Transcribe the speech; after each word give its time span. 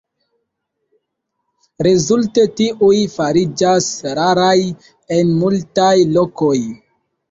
Rezulte 1.89 2.47
tiuj 2.61 3.03
fariĝas 3.19 3.93
raraj 4.23 4.59
en 5.21 5.35
multaj 5.41 5.97
lokoj. 6.21 6.57